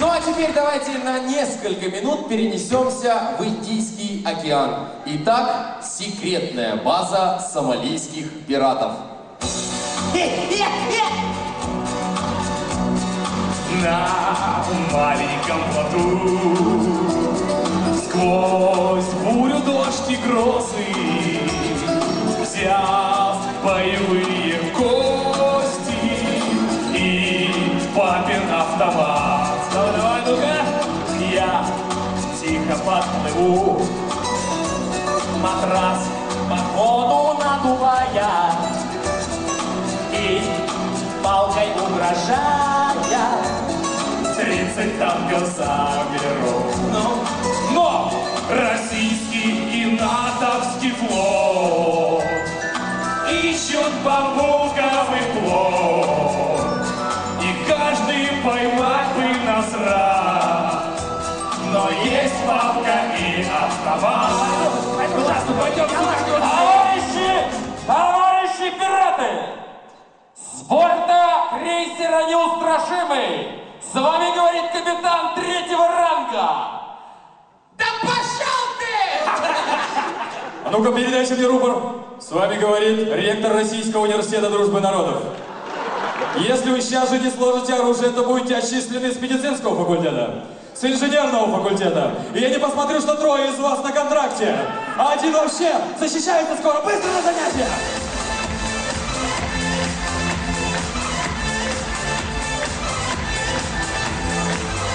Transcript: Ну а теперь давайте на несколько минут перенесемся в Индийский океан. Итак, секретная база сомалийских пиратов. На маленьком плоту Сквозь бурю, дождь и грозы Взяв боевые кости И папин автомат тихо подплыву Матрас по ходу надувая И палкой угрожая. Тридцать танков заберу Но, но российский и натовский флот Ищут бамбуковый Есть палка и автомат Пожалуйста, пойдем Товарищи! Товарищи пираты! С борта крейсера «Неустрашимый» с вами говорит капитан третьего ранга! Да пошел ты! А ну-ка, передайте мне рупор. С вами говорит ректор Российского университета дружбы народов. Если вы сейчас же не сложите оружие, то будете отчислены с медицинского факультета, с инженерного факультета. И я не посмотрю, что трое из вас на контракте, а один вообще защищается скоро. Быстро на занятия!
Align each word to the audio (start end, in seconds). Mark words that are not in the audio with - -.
Ну 0.00 0.08
а 0.08 0.20
теперь 0.20 0.52
давайте 0.54 0.92
на 0.98 1.18
несколько 1.18 1.88
минут 1.90 2.28
перенесемся 2.28 3.34
в 3.36 3.44
Индийский 3.44 4.24
океан. 4.24 4.88
Итак, 5.06 5.82
секретная 5.82 6.76
база 6.76 7.44
сомалийских 7.52 8.46
пиратов. 8.46 8.92
На 13.82 14.64
маленьком 14.92 15.60
плоту 15.72 16.28
Сквозь 18.04 19.04
бурю, 19.24 19.58
дождь 19.60 20.10
и 20.10 20.16
грозы 20.16 20.86
Взяв 22.40 23.36
боевые 23.64 24.58
кости 24.76 25.96
И 26.94 27.50
папин 27.94 28.52
автомат 28.52 29.37
тихо 32.48 32.78
подплыву 32.78 33.86
Матрас 35.42 36.08
по 36.48 36.56
ходу 36.56 37.38
надувая 37.38 38.52
И 40.12 40.40
палкой 41.22 41.68
угрожая. 41.72 42.88
Тридцать 44.36 44.98
танков 44.98 45.48
заберу 45.56 46.62
Но, 46.92 47.24
но 47.72 48.12
российский 48.50 49.82
и 49.82 49.98
натовский 50.00 50.92
флот 50.92 52.24
Ищут 53.30 53.92
бамбуковый 54.04 54.57
Есть 62.04 62.46
палка 62.46 63.14
и 63.18 63.42
автомат 63.42 64.30
Пожалуйста, 64.96 65.52
пойдем 65.60 65.88
Товарищи! 66.40 67.30
Товарищи 67.86 68.70
пираты! 68.78 69.30
С 70.34 70.62
борта 70.62 71.58
крейсера 71.58 72.26
«Неустрашимый» 72.28 73.58
с 73.80 73.94
вами 73.94 74.34
говорит 74.34 74.70
капитан 74.70 75.34
третьего 75.34 75.88
ранга! 75.88 76.48
Да 77.78 77.86
пошел 78.02 78.64
ты! 78.78 79.30
А 80.66 80.70
ну-ка, 80.70 80.92
передайте 80.92 81.34
мне 81.34 81.46
рупор. 81.46 81.94
С 82.20 82.30
вами 82.30 82.58
говорит 82.58 83.08
ректор 83.10 83.54
Российского 83.54 84.02
университета 84.02 84.50
дружбы 84.50 84.80
народов. 84.80 85.22
Если 86.36 86.70
вы 86.70 86.82
сейчас 86.82 87.08
же 87.08 87.18
не 87.18 87.30
сложите 87.30 87.72
оружие, 87.74 88.10
то 88.10 88.24
будете 88.24 88.56
отчислены 88.56 89.10
с 89.10 89.18
медицинского 89.18 89.76
факультета, 89.76 90.44
с 90.78 90.84
инженерного 90.84 91.58
факультета. 91.58 92.12
И 92.34 92.38
я 92.38 92.50
не 92.50 92.58
посмотрю, 92.58 93.00
что 93.00 93.14
трое 93.16 93.50
из 93.50 93.58
вас 93.58 93.82
на 93.82 93.90
контракте, 93.90 94.56
а 94.96 95.12
один 95.12 95.32
вообще 95.32 95.74
защищается 95.98 96.56
скоро. 96.56 96.80
Быстро 96.82 97.10
на 97.10 97.22
занятия! 97.22 98.07